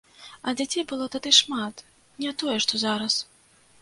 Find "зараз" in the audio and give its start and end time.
2.89-3.13